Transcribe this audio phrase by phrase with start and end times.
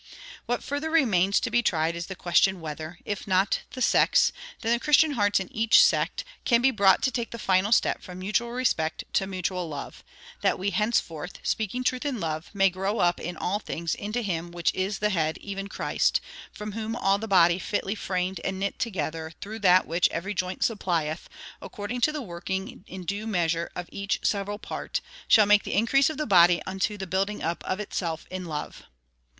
[0.47, 4.31] What further remains to be tried is the question whether, if not the sects,
[4.61, 8.01] then the Christian hearts in each sect, can be brought to take the final step
[8.01, 10.03] from mutual respect to mutual love,
[10.41, 14.49] "that we henceforth, speaking truth in love, may grow up in all things into him,
[14.49, 16.19] which is the head, even Christ;
[16.51, 20.63] from whom all the body fitly framed and knit together through that which every joint
[20.63, 21.29] supplieth,
[21.61, 26.09] according to the working in due measure of each several part, shall make the increase
[26.09, 28.81] of the body unto the building up of itself in love."